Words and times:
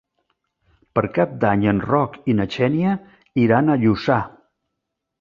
Per 0.99 1.03
Cap 1.17 1.35
d'Any 1.43 1.67
en 1.73 1.83
Roc 1.89 2.19
i 2.33 2.37
na 2.41 2.49
Xènia 2.57 2.97
iran 3.47 3.71
a 3.77 3.81
Lluçà. 3.87 4.23